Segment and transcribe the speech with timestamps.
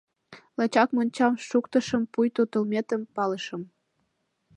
[0.57, 3.61] —Лачак мончам шуктышым, пуйто толметым палышым.